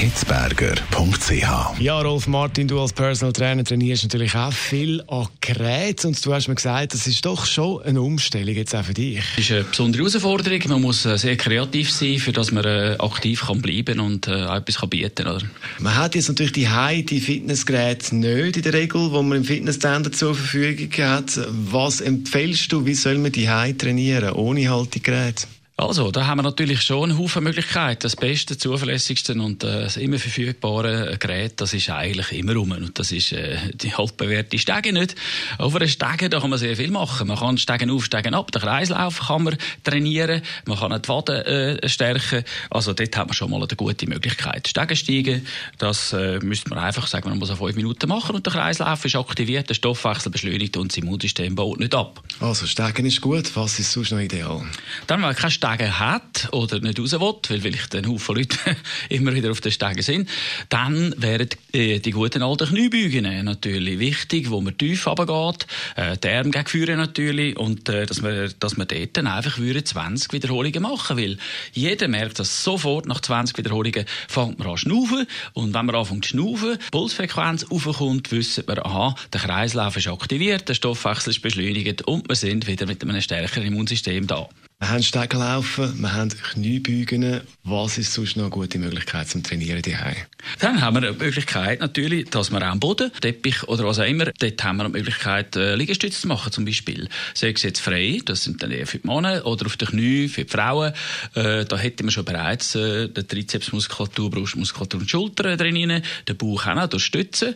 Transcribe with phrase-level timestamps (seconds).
[0.00, 1.78] hitzberger.ch.
[1.78, 6.32] Ja, Rolf Martin, du als Personal Trainer trainierst natürlich auch viel an Geräten und du
[6.32, 9.20] hast mir gesagt, das ist doch schon eine Umstellung jetzt auch für dich.
[9.36, 10.60] Das ist eine besondere Herausforderung.
[10.68, 14.44] Man muss äh, sehr kreativ sein, für dass man äh, aktiv kann bleiben und äh,
[14.44, 15.50] auch etwas kann bieten kann.
[15.80, 19.44] Man hat jetzt natürlich die High, die Fitnessgeräte nicht in der Regel, wo man im
[19.44, 21.38] Fitnesscenter zur Verfügung hat.
[21.70, 25.46] Was empfiehlst du, wie soll man die High trainieren, ohne halt die Geräte?
[25.80, 28.00] Also, da haben wir natürlich schon einen Haufen Möglichkeiten.
[28.02, 32.72] Das beste, zuverlässigste und äh, das immer verfügbare Gerät, das ist eigentlich immer rum.
[32.72, 35.14] Und das ist äh, die altbewährte Stege nicht.
[35.56, 37.28] Auf einer Stege, da kann man sehr viel machen.
[37.28, 38.52] Man kann Stegen auf, Stegen ab.
[38.52, 40.42] Den Kreislauf kann man trainieren.
[40.66, 42.44] Man kann die Waden äh, stärken.
[42.68, 44.68] Also, dort haben wir schon mal eine gute Möglichkeit.
[44.68, 45.46] Stegen steigen,
[45.78, 49.02] das äh, müsste man einfach sagen, man muss auf fünf Minuten machen und der Kreislauf
[49.06, 52.22] ist aktiviert, der Stoffwechsel beschleunigt und das Immunsystem baut nicht ab.
[52.38, 53.56] Also, Stegen ist gut.
[53.56, 54.62] Was ist sonst noch ideal?
[55.06, 58.58] Dann, wenn kein Stegen hat oder nicht raus will, weil vielleicht ein Haufen Leute
[59.08, 60.28] immer wieder auf den Stegen sind,
[60.68, 66.28] dann wären die, die guten alten Kniebeugen natürlich wichtig, wo man tief runtergeht, äh, die
[66.28, 70.82] Arme gegen Führen natürlich und äh, dass, man, dass man dort dann einfach 20 Wiederholungen
[70.82, 71.38] machen will.
[71.72, 75.94] Jeder merkt das sofort, nach 20 Wiederholungen fängt man an zu schnaufen und wenn man
[75.94, 81.42] anfängt zu schnaufen, Pulsfrequenz aufkommt, wissen wir, aha, der Kreislauf ist aktiviert, der Stoffwechsel ist
[81.42, 84.48] beschleunigt und wir sind wieder mit einem stärkeren Immunsystem da.
[84.80, 87.42] Wir haben Stegenlaufen, wir haben Kniebeugen.
[87.64, 90.16] Was ist sonst noch eine gute Möglichkeit zum Trainieren daheim?
[90.58, 94.32] Dann haben wir eine Möglichkeit natürlich, dass wir am Boden, Teppich oder was auch immer,
[94.38, 97.10] dort haben wir eine Möglichkeit, äh, Liegestütze zu machen zum Beispiel.
[97.34, 100.28] Sei es jetzt frei, das sind dann eher für die Männer, oder auf den Knie
[100.28, 100.94] für die Frauen.
[101.34, 106.66] Äh, da hätten wir schon bereits äh, die Trizepsmuskulatur, Brustmuskulatur und Schultern drin, den Bauch
[106.66, 107.54] auch noch durch Stützen.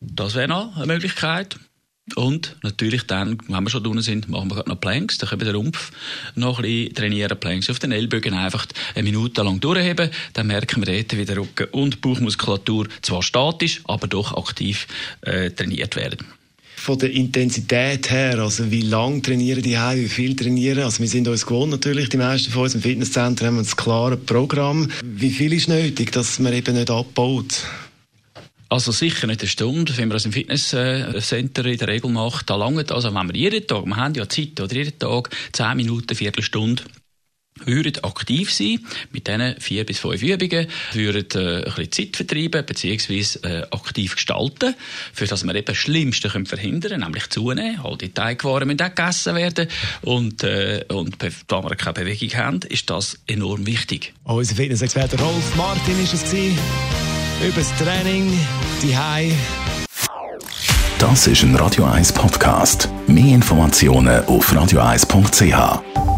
[0.00, 1.56] Das wäre noch eine Möglichkeit.
[2.14, 5.18] Und natürlich dann, wenn wir schon drinnen sind, machen wir noch Planks.
[5.18, 5.90] Dann können wir den Rumpf
[6.36, 7.38] noch ein bisschen trainieren.
[7.38, 10.10] Planks auf den Ellbogen einfach eine Minute lang durchheben.
[10.32, 14.86] Dann merken wir dort, wie der Rücken und Bauchmuskulatur zwar statisch, aber doch aktiv
[15.22, 16.26] äh, trainiert werden.
[16.76, 20.84] Von der Intensität her, also wie lang trainieren die Heim, wie viel trainieren?
[20.84, 24.20] Also wir sind uns gewohnt natürlich, die meisten von uns im Fitnesszentrum haben ein klares
[24.24, 24.88] Programm.
[25.02, 27.64] Wie viel ist nötig, dass man eben nicht abbaut?
[28.68, 32.56] Also sicher nicht eine Stunde, wenn man das im Fitnesscenter in der Regel macht, da
[32.56, 32.84] lange.
[32.90, 36.82] Also wenn wir jeden Tag, wir haben ja Zeit, oder jeden Tag 10 Minuten, Viertelstunde,
[37.64, 38.80] würden aktiv sein
[39.12, 44.14] mit diesen vier bis fünf Übungen, würden äh, ein bisschen Zeit vertreiben beziehungsweise äh, aktiv
[44.14, 44.74] gestalten,
[45.12, 47.80] für das wir eben das Schlimmste können verhindern nämlich zunehmen.
[47.82, 49.68] All die Teigwaren müssen auch gegessen werden
[50.02, 51.16] und, äh, und
[51.46, 54.12] da wir keine Bewegung haben, ist das enorm wichtig.
[54.24, 57.05] Unser Fitnessexperte Rolf Martin ist es gewesen
[57.40, 58.32] über das Training,
[58.82, 59.32] die Hai.
[60.98, 62.88] Das ist ein Radio 1 Podcast.
[63.06, 66.15] Mehr Informationen auf radio1.ch.